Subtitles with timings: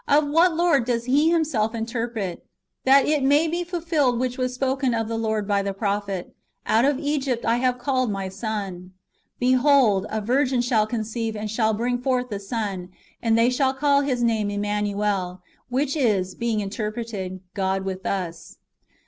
[0.09, 2.43] ^ Of what Lord he does himself interpret:"
[2.85, 6.33] That it may be ful filled which was spoken of the Lord by the prophet,
[6.65, 8.93] Out of Egypt have I called my son."
[9.39, 12.89] ""''Behold, a virgin shall con ceive, and shall bring forth a son,
[13.21, 18.57] and they shall his name Emmanuel; which is, being interpreted, God with us."